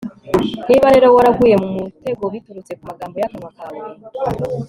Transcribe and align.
niba 0.69 0.87
rero 0.93 1.07
waraguye 1.15 1.55
mu 1.63 1.69
mutego 1.77 2.23
biturutse 2.33 2.71
ku 2.79 2.83
magambo 2.89 3.15
y'akanwa 3.21 3.51
kawe 3.57 3.79